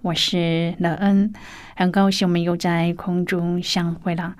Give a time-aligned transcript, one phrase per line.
[0.00, 1.32] 我是乐恩，
[1.74, 4.36] 很高兴我们又在空中相会了。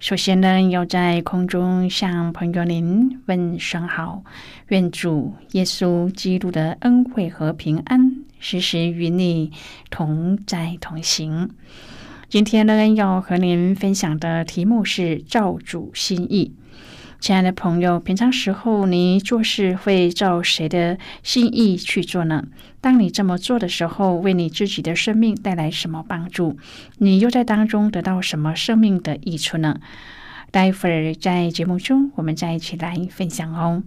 [0.00, 4.24] 首先呢，要在空中向朋友您问声好，
[4.68, 9.52] 愿主耶稣基督的恩惠和平安时时与你
[9.90, 11.50] 同在同行。
[12.30, 16.54] 今天呢，要和您分享的题目是照主心意。
[17.22, 22.46] 亲爱的朋友，平常时候你做事会照谁的心意去做呢？
[22.80, 26.56] 当你这么做的时候，为你自己的生命带来什么帮助？
[26.98, 29.78] 你又在当中得到什么生命的益处呢？
[30.50, 33.84] 待会儿在节目中，我们再一起来分享哦。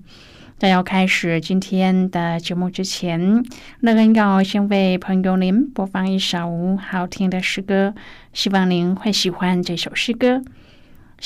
[0.57, 3.43] 在要开始今天的节目之前，
[3.81, 7.93] 乐恩要先为朋友您播放一首好听的诗歌，
[8.31, 10.41] 希望您会喜欢这首诗歌。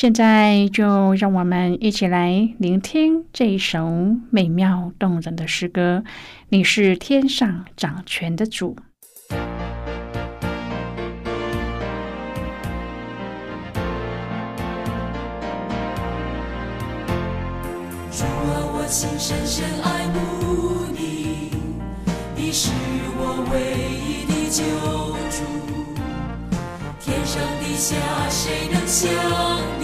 [0.02, 6.06] 现在就让我们一起来聆听这一首美妙动人的诗歌。
[6.48, 8.78] 你是天上掌权的主。
[9.30, 9.36] 主
[18.24, 21.52] 啊，我心深深爱慕你，
[22.38, 22.72] 你是
[23.18, 23.60] 我唯
[24.00, 24.64] 一的救
[25.30, 25.44] 主。
[27.02, 27.98] 天上地下，
[28.30, 29.79] 谁能像？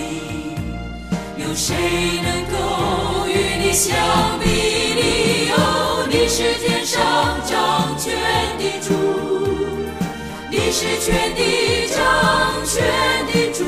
[1.55, 1.73] 谁
[2.21, 3.31] 能够与
[3.63, 3.95] 你相
[4.43, 5.49] 比拟？
[5.51, 7.01] 哦，你是天上
[7.45, 8.13] 掌权
[8.59, 8.91] 的主，
[10.51, 11.97] 你是全地掌
[12.65, 12.83] 权
[13.31, 13.63] 的主，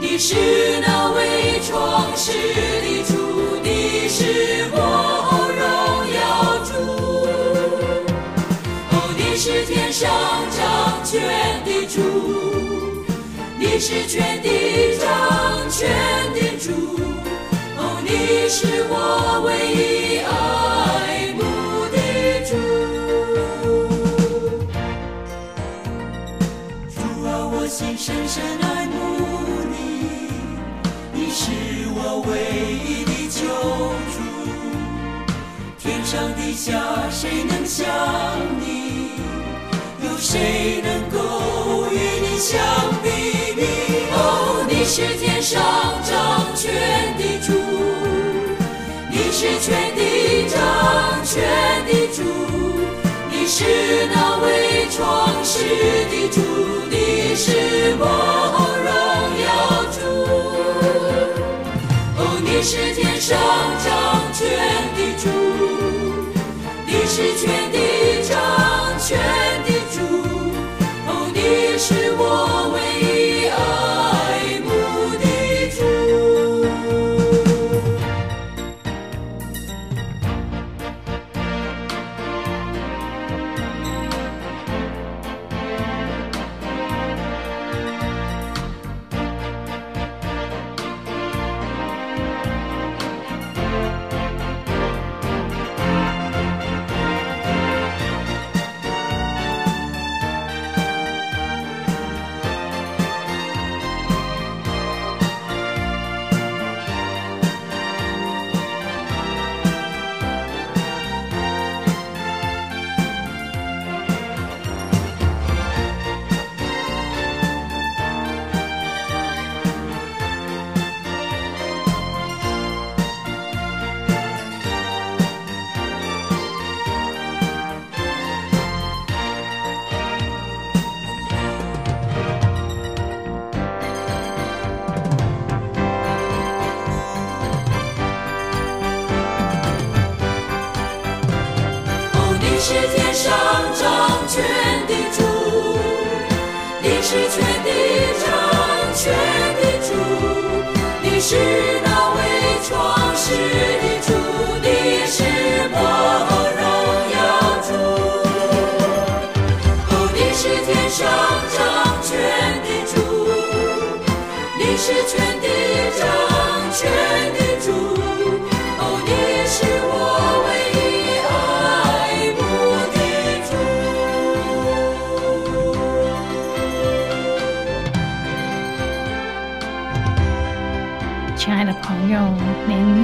[0.00, 0.36] 你是
[0.80, 4.78] 那位创世的主，你是我
[5.58, 5.66] 荣
[6.14, 6.70] 耀主。
[8.92, 10.08] 哦，你是天上
[10.56, 11.20] 掌权
[11.64, 12.00] 的主，
[13.58, 15.90] 你是全地掌权
[16.32, 16.45] 的。
[16.58, 16.72] 主，
[17.76, 18.94] 哦，你是我
[19.44, 20.30] 唯一爱
[21.36, 21.40] 慕
[21.92, 21.96] 的
[22.46, 22.50] 主。
[26.94, 28.94] 主啊，我心深深爱慕
[29.70, 29.74] 你，
[31.12, 31.42] 你是
[31.94, 32.30] 我唯
[32.86, 33.38] 一的救
[34.12, 34.16] 主。
[35.78, 36.72] 天上地下，
[37.10, 37.86] 谁能像
[38.60, 39.10] 你？
[40.02, 41.16] 有谁能够
[41.92, 42.58] 与你相
[43.02, 43.08] 比
[43.54, 43.62] 拟？
[43.62, 43.85] 哦，你
[44.86, 45.60] 你是天上
[46.04, 46.54] 掌。
[46.54, 46.72] 权
[47.18, 47.52] 的主，
[49.10, 50.56] 你是全地掌
[51.24, 51.42] 权
[51.86, 52.22] 的主，
[53.28, 53.64] 你是
[54.14, 55.58] 那位创世
[56.08, 56.40] 的主，
[56.88, 57.50] 你是
[57.98, 58.04] 我
[58.86, 58.88] 荣
[59.44, 59.46] 耀
[59.90, 59.98] 主。
[62.16, 63.36] 哦，你是天上
[63.84, 63.86] 掌
[64.32, 64.46] 权
[64.94, 65.28] 的主，
[66.86, 67.76] 你是全地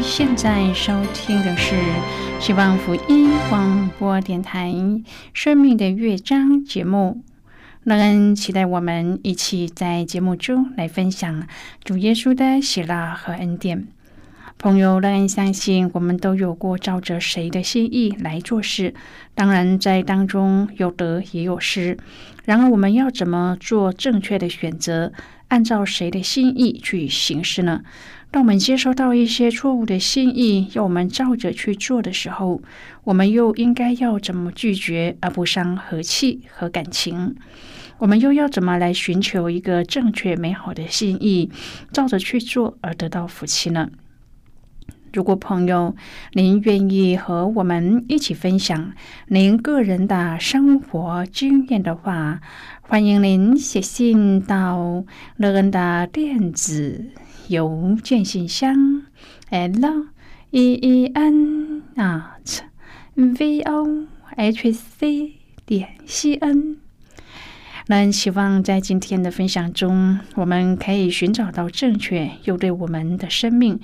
[0.02, 1.76] 现在收听的是
[2.40, 4.68] 希望福音广播电台
[5.32, 7.22] 《生命的乐章》节目。
[7.84, 11.46] 乐恩期待我们一起在节目中来分享
[11.84, 13.86] 主耶稣的喜乐和恩典。
[14.58, 18.94] 朋友，乐恩相信我们都有过照着谁的心意来做事，
[19.36, 21.96] 当然在当中有得也有失。
[22.44, 25.12] 然而，我们要怎么做正确的选择，
[25.46, 27.82] 按照谁的心意去行事呢？
[28.32, 32.62] 当我们接收到一些错误的心意，要我们照着去做的时候，
[33.04, 37.36] 我们又应该要怎么拒绝而不伤和气和感情？
[37.98, 41.50] 我们又要怎么来寻求一个正确美好的心意，
[41.92, 43.90] 照着去做而得到福气呢？
[45.12, 45.94] 如果朋友
[46.32, 48.94] 您愿意和我们一起分享
[49.26, 52.40] 您个人的生活经验的话，
[52.80, 55.04] 欢迎您写信到
[55.36, 57.10] 乐恩的电子
[57.48, 59.02] 邮件信箱
[59.50, 60.06] ：l
[60.50, 62.60] e e n at
[63.14, 64.06] v o
[64.36, 65.32] h c
[65.66, 66.76] 点 c n。
[67.88, 73.80] 那希望在今天的分享中，我们可以寻找到正确又对我们的生命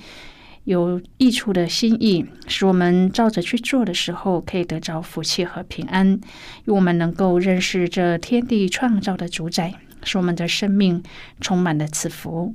[0.65, 6.21] 有益处的心意，使我们照着去做的时候，可以得着福气和平安，
[6.65, 9.75] 愿我们能够认识这天地创造的主宰，
[10.05, 11.03] 使我们的生命
[11.41, 12.55] 充满了赐福。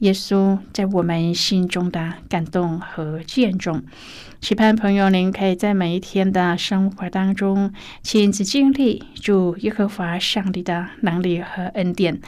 [0.00, 3.82] 耶稣在我们心中的感动和见证，
[4.40, 7.70] 期盼朋友您可以在每一天的生活当中
[8.02, 12.18] 亲自经历主耶和华上帝的能力和恩典。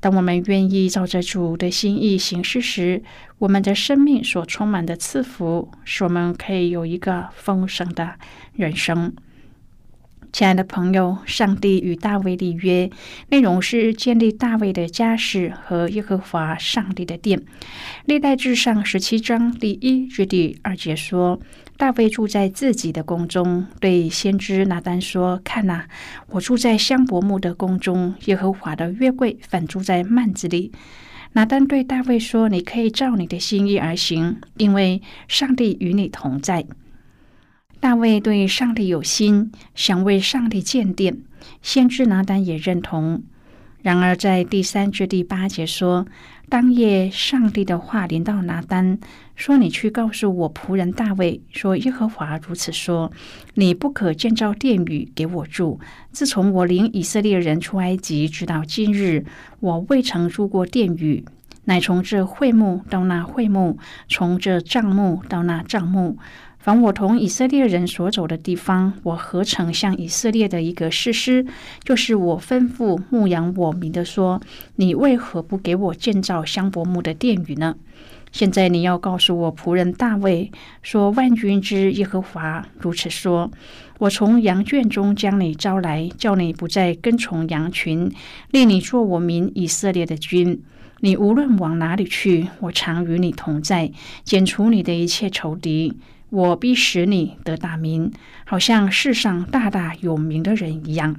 [0.00, 3.04] 当我们愿意照着主的心意行事时，
[3.38, 8.14] 我们的生命所充满的赐福，使我们可以有一个丰盛的
[8.52, 9.14] 人生。
[10.32, 12.90] 亲爱的朋友，上帝与大卫立约，
[13.30, 17.42] 内容是建立大卫的家室和耶和华上帝的殿。
[18.04, 21.40] 历代至上十七章第一至第二节说，
[21.76, 25.88] 大卫住在自己的宫中，对先知拿单说：“看哪，
[26.30, 30.72] 我住在香柏木的宫中，耶和华的约柜反住在幔子里。”
[31.32, 36.66] 拿单对大卫说：“你可以照你的心意而行，因为上帝与你同在。”
[37.78, 41.18] 大卫对上帝有心，想为上帝建殿。
[41.62, 43.22] 先知拿单也认同。
[43.82, 46.06] 然而，在第三至第八节说，
[46.48, 48.98] 当夜上帝的话临到拿单，
[49.36, 53.12] 说：“你去告诉我仆人大卫，说耶和华如此说：
[53.54, 55.78] 你不可建造殿宇给我住。
[56.10, 59.24] 自从我领以色列人出埃及，直到今日，
[59.60, 61.24] 我未曾住过殿宇，
[61.66, 66.18] 乃从这会幕到那会幕，从这帐幕到那帐幕。”
[66.66, 71.46] 凡我同以色列人所走的地方，我何曾向以色列的一个士师，
[71.84, 74.40] 就是我吩咐牧养我民的说：
[74.74, 77.76] 你为何不给我建造香柏木的殿宇呢？
[78.32, 80.50] 现在你要告诉我仆人大卫
[80.82, 83.48] 说：万军之耶和华如此说：
[83.98, 88.10] 我从羊圈中将你招来，叫你不再跟从羊群，
[88.50, 90.60] 令你做我民以色列的君。
[90.98, 93.92] 你无论往哪里去，我常与你同在，
[94.24, 95.96] 剪除你的一切仇敌。
[96.30, 98.12] 我必使你得大名，
[98.44, 101.16] 好像世上大大有名的人一样。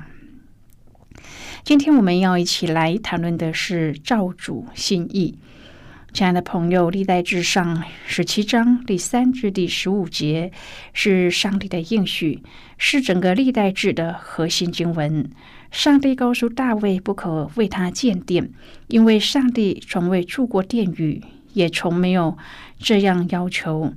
[1.64, 5.38] 今天我们要一起来谈论的是造主心意。
[6.14, 10.52] 亲爱的朋友，历代至上十七章第三至第十五节
[10.94, 12.42] 是上帝的应许，
[12.78, 15.30] 是整个历代志的核心经文。
[15.70, 18.50] 上帝告诉大卫，不可为他建殿，
[18.88, 21.22] 因为上帝从未住过殿宇，
[21.54, 22.38] 也从没有
[22.80, 23.94] 这样要求。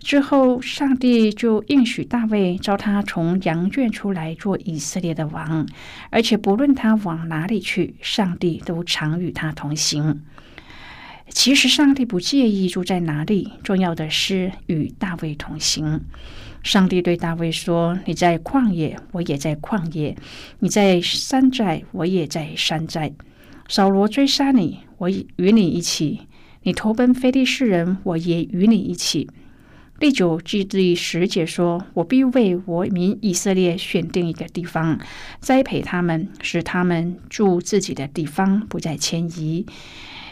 [0.00, 5.66] 之后，上帝就应许大卫召他从羊圈出来做以色列的王，
[6.08, 10.22] 而且不论他往哪里去，上帝都常与他同行。
[11.28, 16.00] 其实，上帝不介意住在哪里，重要的是与大卫同行。
[16.62, 20.16] 上帝对大卫说：“你在旷野，我也在旷野；
[20.58, 23.12] 你在山寨，我也在山寨。
[23.68, 26.26] 扫罗追杀你，我与你一起；
[26.62, 29.28] 你投奔非利士人，我也与你一起。”
[30.00, 34.98] 第九至第十节说：“我必为我民以色列选定一个地方，
[35.40, 39.66] 栽培他们，使他们住自己的地方，不再迁移。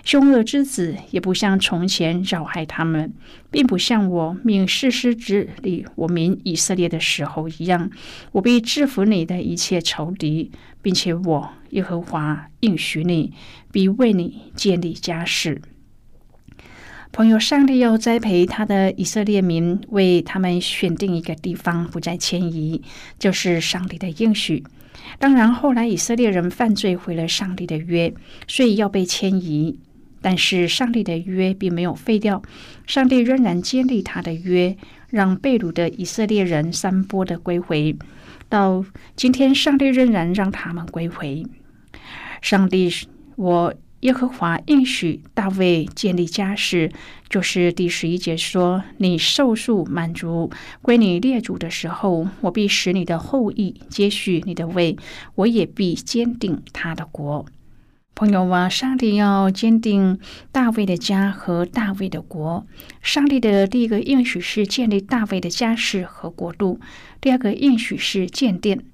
[0.04, 3.12] 凶恶之子也不像从前扰害他们，
[3.50, 7.90] 并不像我命世师治理我民以色列的时候一样。
[8.32, 13.34] 我必制服你的一切仇敌，并且我耶和华应许你，
[13.70, 15.60] 必为你建立家室。”
[17.10, 22.82] 朋友，上帝要栽培他的以色列民，为他们选定一个地方，不再迁移，
[23.18, 24.62] 就是上帝的应许。
[25.18, 28.12] 当然，后来以色列人犯罪，毁了上帝的约，
[28.46, 29.80] 所以要被迁移。
[30.20, 32.42] 但是，上帝的约并没有废掉，
[32.86, 34.76] 上帝仍然建立他的约，
[35.08, 37.96] 让被掳的以色列人三波的归回。
[38.48, 38.84] 到
[39.16, 41.44] 今天，上帝仍然让他们归回。
[42.42, 42.88] 上帝，
[43.34, 43.74] 我。
[44.00, 46.92] 耶和华应许大卫建立家室，
[47.28, 54.96] 就是第十一节说：“你受数满足归你列祖的时候，我必使你的后裔接续你的位，
[55.34, 57.44] 我也必坚定他的国。”
[58.14, 60.20] 朋友啊，上帝要坚定
[60.52, 62.66] 大卫的家和大卫的国。
[63.02, 66.78] 上帝的第一个应许是建立大卫的家室和国度，
[67.20, 68.84] 第二个应许是建殿。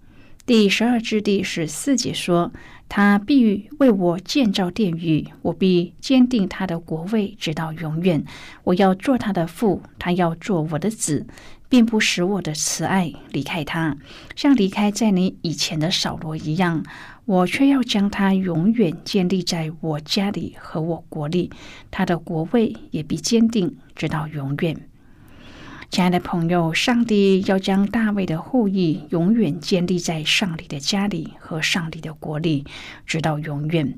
[0.47, 2.51] 第十二至第十四节说。
[2.97, 8.25] 他必为我建造殿宇，我必坚定他的国位，直到永远。
[8.63, 11.27] 我要做他的父，他要做我的子，
[11.69, 13.97] 并不使我的慈爱离开他，
[14.37, 16.85] 像离开在你以前的扫罗一样。
[17.25, 21.51] 我却要将他永远建立在我家里和我国里，
[21.91, 24.89] 他的国位也必坚定，直到永远。
[25.95, 32.65] 亲爱的朋友，上帝要将大卫的后裔永远建立在上帝的家里和上帝的国里，
[33.07, 33.97] 直到永远。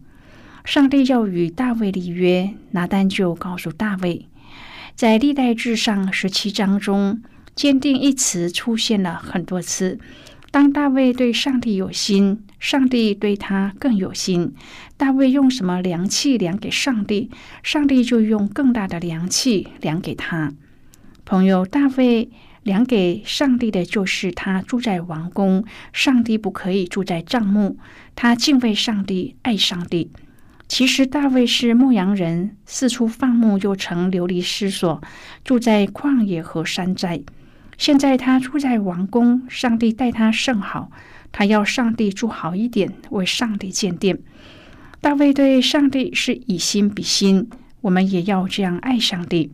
[0.63, 4.27] 上帝要与大卫立约，拿单就告诉大卫，
[4.95, 7.23] 在历代志上十七章中
[7.57, 9.99] ，“坚定”一词出现了很多次。
[10.51, 14.53] 当大卫对上帝有心，上帝对他更有心。
[14.99, 17.31] 大卫用什么量器量给上帝，
[17.63, 20.53] 上帝就用更大的量器量给他。
[21.27, 22.31] 朋友大卫
[22.63, 27.79] 量给上帝的就是他住在王宫，上帝不可以住在帐幕。
[28.15, 30.13] 他敬畏上帝，爱上帝。
[30.69, 35.03] 其实大卫是牧羊人，四处放牧，又曾流离失所，
[35.43, 37.21] 住在旷野和山寨。
[37.77, 40.93] 现在他住在王宫，上帝待他甚好，
[41.33, 44.17] 他要上帝住好一点，为上帝建殿。
[45.01, 49.51] 大卫对上帝是以心比心，我们也要这样爱上帝。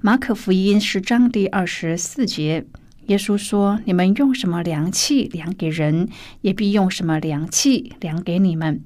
[0.00, 2.64] 马可福音十章第二十四节，
[3.06, 6.08] 耶稣说：“你们用什么量器量给人，
[6.40, 8.82] 也必用什么量器量给你们。”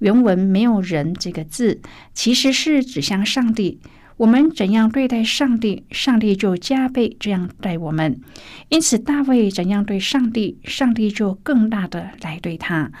[0.00, 1.80] 原文没有“人”这个字，
[2.14, 3.80] 其实是指向上帝。
[4.16, 8.20] 我们怎样对待上帝，上帝就加倍这样待我们。
[8.68, 12.92] 因此，大卫怎样对上帝，上帝就更大的来对他。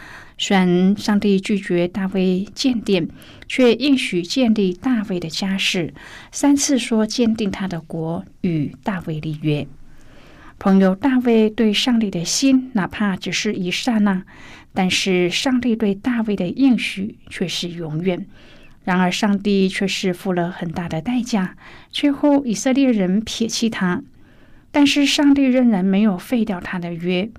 [0.42, 3.06] 虽然上帝拒绝大卫建殿，
[3.46, 5.92] 却应许建立大卫的家室。
[6.32, 9.68] 三次说坚定他的国，与大卫立约。
[10.58, 14.24] 朋友，大卫对上帝的心，哪怕只是一刹那，
[14.72, 18.26] 但是上帝对大卫的应许却是永远。
[18.84, 21.54] 然而，上帝却是付了很大的代价，
[21.90, 24.02] 最后以色列人撇弃他。
[24.70, 27.30] 但是，上帝仍然没有废掉他的约，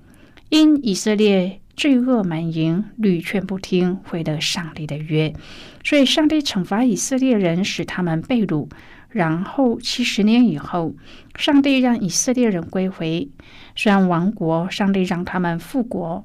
[0.50, 5.34] 因以色列罪恶满盈，屡劝不听，毁了上帝的约，
[5.82, 8.68] 所以上帝惩罚以色列人，使他们被掳。
[9.08, 10.94] 然后七十年以后，
[11.36, 13.28] 上帝让以色列人归回，
[13.76, 16.24] 虽然亡国，上帝让他们复国。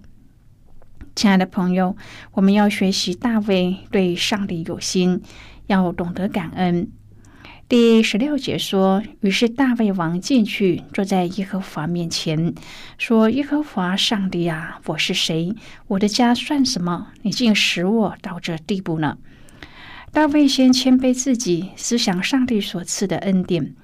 [1.14, 1.98] 亲爱的朋友，
[2.34, 5.22] 我们要学习大卫对上帝有心，
[5.66, 6.90] 要懂得感恩。
[7.70, 12.56] 第十六节说：“于是大卫王进去，坐在耶和华面前，
[12.98, 15.54] 说：‘耶和华上帝啊，我是谁？
[15.88, 17.08] 我的家算什么？
[17.24, 19.18] 你竟使我到这地步呢？’
[20.14, 23.76] 大卫先谦卑自己，思想上帝所赐的恩典。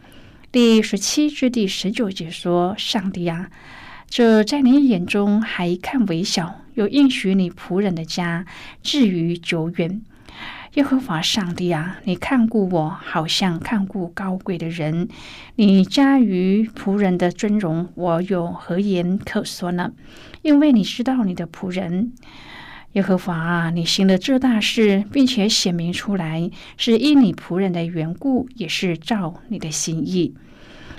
[0.49, 3.49] 第十七至第十九节说：‘上帝啊，
[4.07, 8.45] 这在你眼中还看微小。’又应许你仆人的家，
[8.81, 10.01] 至于久远。
[10.75, 15.07] 耶和华上帝啊，你看顾我，好像看顾高贵的人。
[15.55, 19.91] 你加于仆人的尊荣，我有何言可说呢？
[20.41, 22.13] 因为你知道你的仆人。
[22.93, 30.33] 耶和华啊，你行了这大事，并且显明出来，是因你仆人的缘故，也是照你的心意。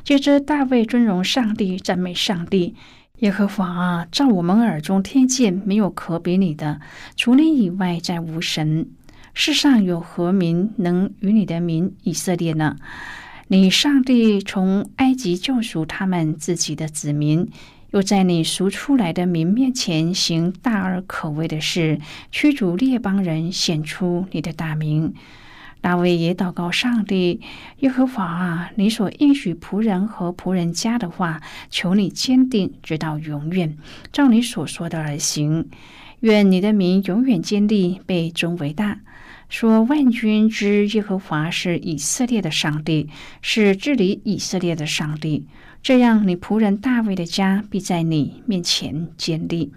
[0.04, 2.76] 接着，大卫尊荣上帝，赞美上帝。
[3.18, 6.80] 耶和华啊，照我们耳中听见，没有可比你的，
[7.16, 8.86] 除你以外再无神。
[9.36, 12.76] 世上有何民能与你的民以色列呢？
[13.48, 17.48] 你上帝从埃及救赎他们自己的子民，
[17.90, 22.00] 又在你赎出来的民面前行大而可畏的事，
[22.30, 25.12] 驱逐列邦人，显出你的大名。
[25.80, 27.40] 大卫也祷告上帝：
[27.80, 33.76] 耶和华啊，你所应许仆人和仆人家的话，求你坚定，直到永远，
[34.12, 35.68] 照你所说的而行。
[36.20, 39.00] 愿你的名永远坚立，被尊为大。
[39.48, 43.08] 说万军之耶和华是以色列的上帝，
[43.42, 45.46] 是治理以色列的上帝。
[45.82, 49.72] 这样，你仆人大卫的家必在你面前建立。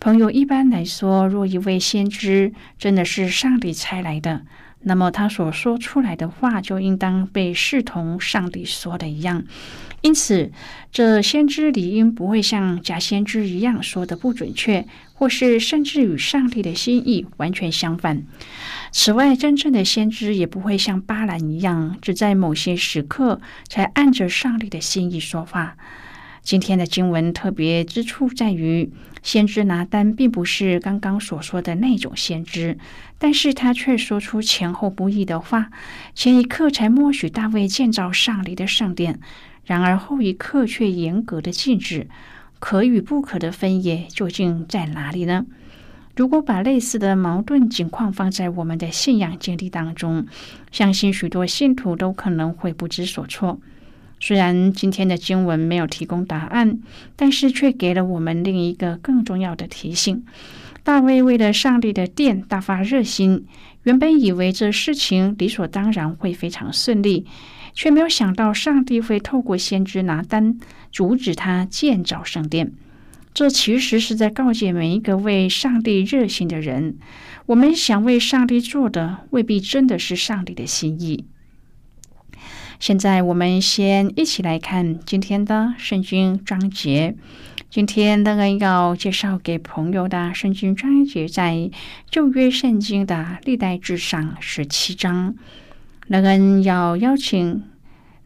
[0.00, 4.46] 朋友，一般来说，若一位先知真的是上帝差来的，
[4.82, 9.44] 那么他所说出来的话就应当被视同上帝说的一样。
[10.00, 10.50] 因此，
[10.90, 18.22] 这先知理应不会像假先知一样说的不准确，或是甚至与上帝的心意完全相反。
[18.90, 25.76] 此外，真正的先知也不会像巴兰一样，只在某些时刻才按着上帝的心意说话。
[26.42, 28.90] 今天的经文特别之处在于，
[29.22, 32.78] 先知拿单并不是刚刚所说的那种先知，
[33.18, 35.70] 但是他却说出前后不一的话。
[36.14, 39.20] 前一刻才默许大卫建造上帝的圣殿，
[39.64, 42.08] 然而后一刻却严格的禁止。
[42.58, 45.46] 可与不可的分野究竟在哪里呢？
[46.16, 50.26] 如果把类似的矛盾情况放在我们的信仰经历当中，
[50.70, 53.60] 相信许多信徒都可能会不知所措。
[54.20, 56.78] 虽然今天的经文没有提供答案，
[57.16, 60.22] 但是却给了我们另一个更重要的提醒：
[60.84, 63.46] 大卫为了上帝的殿大发热心，
[63.84, 67.26] 原本以为这事情理所当然会非常顺利，
[67.72, 70.58] 却没有想到上帝会透过先知拿单
[70.92, 72.72] 阻止他建造圣殿。
[73.32, 76.96] 这其实是在告诫每一个为上帝热心的人：
[77.46, 81.24] 我们想为上帝做的，未必真的是上帝的心意。
[82.80, 87.14] 现在，我们先一起来看今天的圣经章节。
[87.68, 91.70] 今天那个要介绍给朋友的圣经章节，在
[92.10, 95.34] 旧约圣经的历代志上十七章。
[96.06, 97.62] 那个人要邀请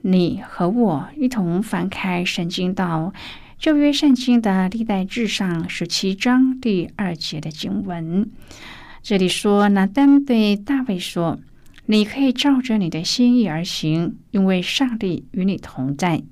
[0.02, 3.12] 你和我一同翻开圣经到。
[3.58, 8.30] 旧约圣经的历代志上十七章第二节的经文，
[9.02, 11.40] 这里说：“拿单对大卫说，
[11.86, 16.22] 你可以照着你的心意而行，因为上帝与你同在。”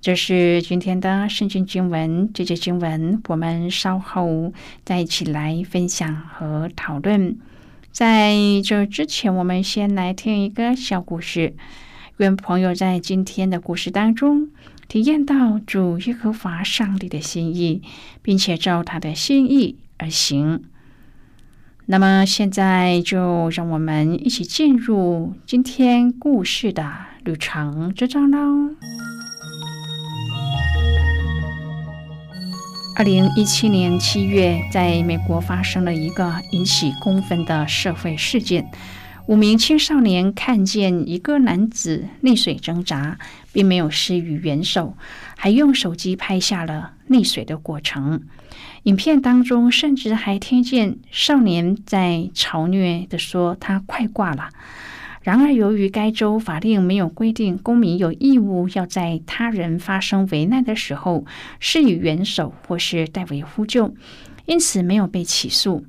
[0.00, 2.30] 这是今天的圣经经文。
[2.34, 4.52] 这节经文我们稍后
[4.84, 7.38] 再一起来分享和讨论。
[7.90, 11.56] 在这之前，我们先来听一个小故事。
[12.18, 14.50] 愿朋友在今天的故事当中。
[14.86, 17.80] 体验到主耶和华上帝的心意，
[18.20, 20.64] 并且照他的心意而行。
[21.86, 26.90] 那么，现在就让我们一起进入今天故事的
[27.22, 28.38] 旅程之中喽。
[32.96, 38.70] 二零一七年七月，在美国发生了一个引起公愤的社会事件。
[39.26, 43.18] 五名青少年看见一个男子溺水挣扎，
[43.52, 44.96] 并没有施予援手，
[45.36, 48.22] 还用手机拍下了溺水的过程。
[48.84, 54.50] 影片当中甚至还听见少年在嘲虐的说：“他快挂了。”
[55.22, 61.24] 然而，由于该州法令没有规定公民有义务要在他人发生危难的时候
[61.60, 63.94] 施以援手或是代为呼救，
[64.44, 65.86] 因此没有被起诉。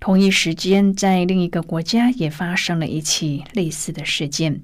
[0.00, 4.62] 同一时间，在另一个国家也发生了一起类似的事件。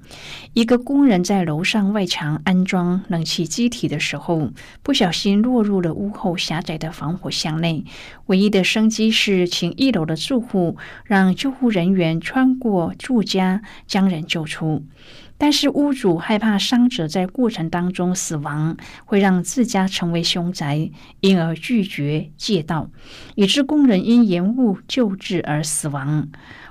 [0.53, 7.83] 一个工人在楼上外墙安装冷气机体的时候，不小心落入了屋后狭窄的防火箱内。
[8.27, 14.85] 唯一的生机是请一楼的住户让救护人员穿过住家将人救出。
[15.37, 22.89] 但是屋主害怕伤者在过程当中死亡，会让自家成为凶宅，因而拒绝借道，
[23.35, 26.29] 以致工人因延误救治而死亡。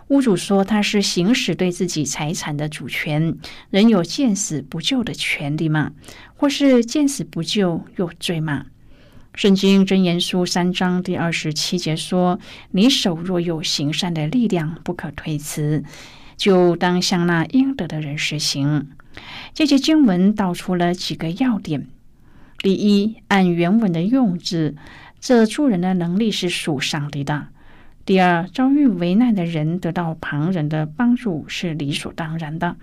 [0.08, 3.36] 屋主说他是行使对自己财产的主权，
[3.70, 5.92] 人有见死不救的权利吗？
[6.36, 8.66] 或是见死不救有罪吗？
[9.34, 12.38] 圣经真言书三章第二十七节说
[12.72, 15.82] ：“你手若有行善的力量，不可推辞。”
[16.44, 18.90] 就当向那应得的人实行。
[19.54, 21.86] 这些经文道出了几个要点：
[22.58, 24.74] 第一，按原文的用字，
[25.18, 27.46] 这助人的能力是属上帝的；
[28.04, 32.76] 第二，遭遇危难的人得到旁人的帮助是理所当然的；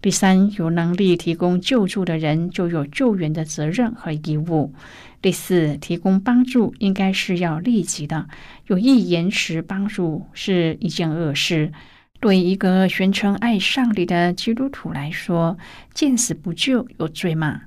[0.00, 4.72] 第三，有能力提供救助的人就有救援的责任和义务；
[5.20, 8.28] 第四，提供帮助应该是要立即的，
[8.68, 11.72] 有意延迟帮助是一件恶事。
[12.20, 15.56] 对一个宣称爱上帝的基督徒来说，
[15.94, 17.62] 见死不救有罪吗？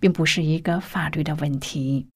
[0.00, 2.06] 并不是一个法律的问题。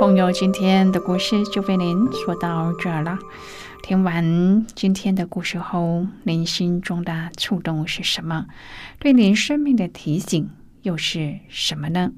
[0.00, 3.16] 朋友，今天的故事就为您说到这儿了。
[3.84, 8.46] 听完今天的故事后，您心中的触动是什么？
[8.98, 10.50] 对您生命的提醒
[10.82, 12.10] 又是什么呢？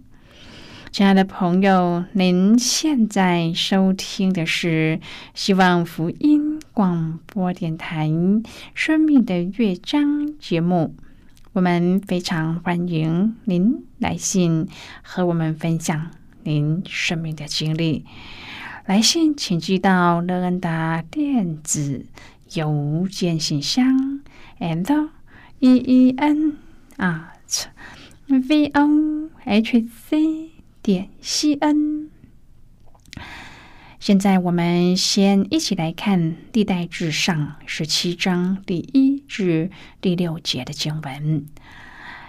[0.94, 5.00] 亲爱的朋友，您现在收听的是
[5.34, 8.08] 希望福音广播电台
[8.74, 10.04] 《生命的乐章》
[10.38, 10.94] 节目。
[11.52, 14.68] 我们非常欢迎您来信
[15.02, 16.12] 和我们分享
[16.44, 18.04] 您生命的经历。
[18.86, 22.06] 来信请寄到乐恩达电子
[22.52, 24.20] 邮件信箱
[24.60, 25.08] ，and
[25.58, 26.56] e e n
[26.98, 27.64] at
[28.28, 30.53] v o h c
[30.84, 32.10] 点西恩。
[33.98, 36.20] 现在我们先一起来看
[36.52, 39.70] 《历代至上》十七章第一至
[40.02, 41.46] 第六节的经文。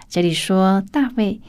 [0.08, 1.42] 这里说，大卫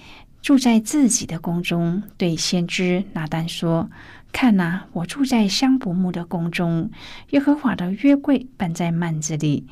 [0.42, 3.88] 住在自己的宫中，对先知拿丹说
[4.32, 6.90] ：“看哪，我住在香柏木的宫中，
[7.30, 9.68] 耶和华的约柜搬在幔子里。”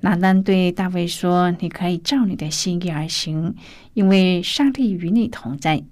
[0.00, 3.54] 拿丹对大卫说：“你可以照你的心意而行，
[3.94, 5.82] 因为上帝与你同在。”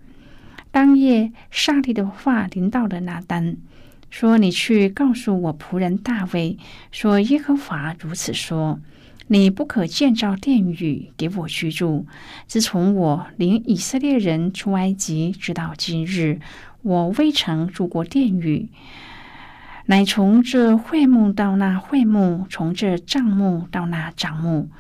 [0.71, 3.57] 当夜，上帝的话临到了拿丹。
[4.11, 6.57] 说：“你去告诉我仆人大卫，
[6.91, 8.81] 说耶和华如此说：
[9.27, 12.07] 你不可建造殿宇给我居住。
[12.47, 16.41] 自从我领以色列人出埃及，直到今日，
[16.81, 18.71] 我未曾住过殿宇。
[19.87, 24.71] 乃从这会幕到那会幕，从这帐幕到那帐幕。”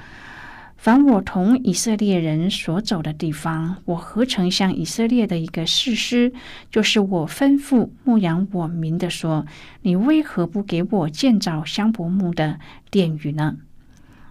[0.78, 6.32] 凡我同以色列人所走的地方，我何曾向以色列的一个士师，
[6.70, 9.44] 就是我吩咐牧养我民的说：
[9.82, 12.60] 你为何不给我建造香柏木的
[12.92, 13.56] 殿宇呢？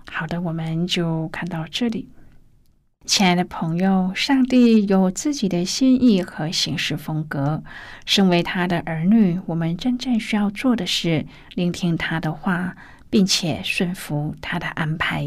[0.09, 2.07] 好的，我们就看到这里。
[3.05, 7.61] 亲爱的朋友，上帝有自己的心意和行事风格。
[8.05, 12.77] 身为他的儿女，我们真正需要做的是聆听他的话，
[13.09, 15.25] 并且顺服他的安排。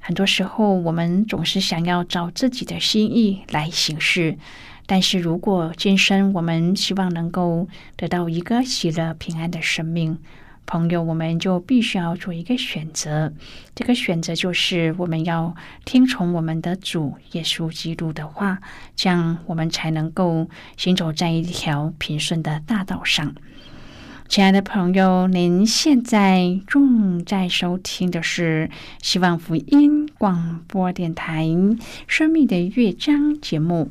[0.00, 4.36] 很多时候，我们总是想要照自己的心意来行事。
[4.86, 10.18] 但是如果今生我们希望能够得到一个喜乐平安的生命，
[10.66, 13.32] 朋友，我们就必须要做一个选择。
[13.74, 18.58] 这个选择就是我们要听从我们的主耶稣基督的话，
[18.96, 23.34] 这样我们才能够行走在一条平顺的大道上。
[24.30, 28.70] 亲爱的朋友，您现在正在收听的是
[29.02, 31.44] 希望福音广播电台
[32.06, 33.90] 《生命的乐章》节目。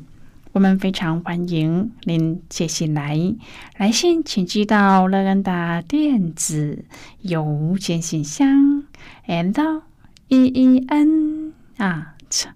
[0.52, 3.36] 我们非常欢迎您接下来
[3.76, 6.86] 来信，请寄到乐恩达电子
[7.20, 8.84] 邮件信箱
[9.26, 9.82] ，and
[10.28, 12.46] e e n at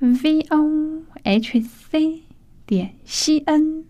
[0.00, 2.22] v o h c
[2.66, 3.84] 点 c n。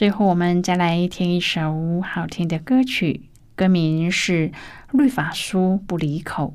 [0.00, 4.48] 最后，我们再来听一首好听的歌曲，歌名是
[4.92, 6.54] 《律法书不离口》。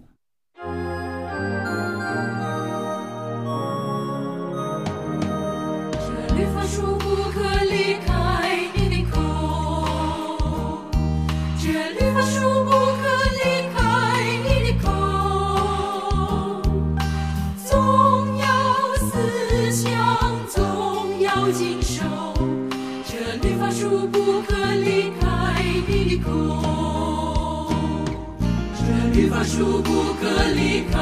[29.48, 30.98] 这律法书不可离开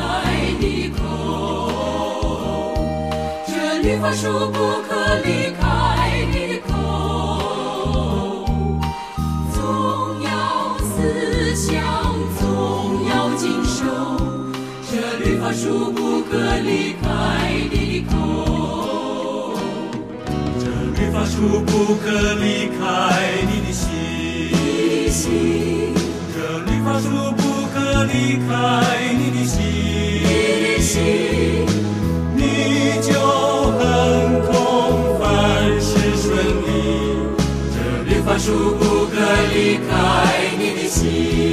[0.60, 1.02] 你的口。
[3.48, 4.92] 这律法书不可
[5.24, 5.64] 离开
[6.30, 6.74] 你的口，
[9.54, 9.58] 总
[10.24, 10.28] 要
[10.80, 11.72] 思想，
[12.38, 12.44] 总
[13.08, 13.80] 要经受。
[14.92, 14.92] 这
[15.24, 16.32] 律法书不可
[16.66, 17.08] 离开
[17.72, 19.56] 你的口，
[20.60, 20.66] 这
[21.00, 22.82] 律法书不可离开
[23.50, 23.88] 你的心，
[24.52, 25.32] 你的心，
[26.36, 26.36] 这
[26.70, 27.43] 律法书不
[28.06, 28.52] 离开
[29.18, 29.62] 你的心，
[30.24, 30.30] 你
[30.64, 31.66] 的心，
[32.36, 32.42] 你
[33.02, 33.14] 就
[33.78, 33.82] 横
[34.42, 35.24] 空，凡
[35.80, 35.90] 事
[36.22, 36.26] 顺
[36.64, 36.70] 利。
[37.74, 37.76] 这
[38.10, 39.14] 律法书不可
[39.54, 39.56] 离
[39.90, 39.92] 开
[40.58, 41.53] 你的心。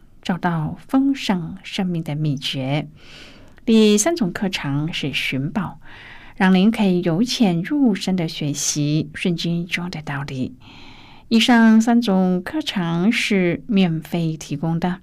[0.21, 2.87] 找到丰盛生命的秘诀。
[3.65, 5.79] 第三种课程是寻宝，
[6.35, 10.55] 让您可以由浅入深的学习圣经中的道理。
[11.27, 14.99] 以上三种课程是免费提供的。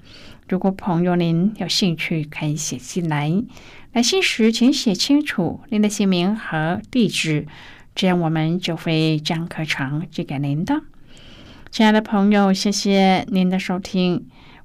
[0.48, 3.42] 如果朋友您有兴趣，可以写信来。
[3.92, 7.46] 来信时请写清楚您的姓名和地址，
[7.94, 10.82] 这样我们就会将课程寄给您的。
[11.70, 14.28] 亲爱的朋友，谢谢您的收听。